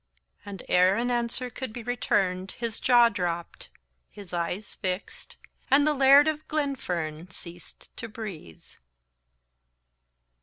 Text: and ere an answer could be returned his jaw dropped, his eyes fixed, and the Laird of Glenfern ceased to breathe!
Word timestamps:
and 0.43 0.63
ere 0.67 0.95
an 0.95 1.11
answer 1.11 1.47
could 1.51 1.71
be 1.71 1.83
returned 1.83 2.53
his 2.53 2.79
jaw 2.79 3.07
dropped, 3.07 3.69
his 4.09 4.33
eyes 4.33 4.73
fixed, 4.73 5.35
and 5.69 5.85
the 5.85 5.93
Laird 5.93 6.27
of 6.27 6.47
Glenfern 6.47 7.29
ceased 7.29 7.95
to 7.97 8.07
breathe! 8.09 8.65